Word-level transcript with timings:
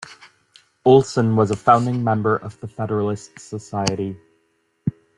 Olson 0.83 1.35
was 1.35 1.51
a 1.51 1.55
founding 1.55 2.03
member 2.03 2.37
of 2.37 2.59
the 2.59 2.67
Federalist 2.67 3.39
Society. 3.39 4.17